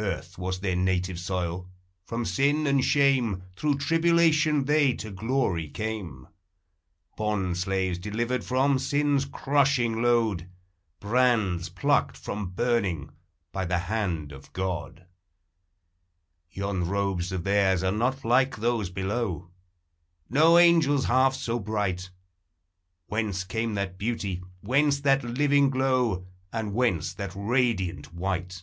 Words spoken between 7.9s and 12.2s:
delivered from sin's crushing load, Brands plucked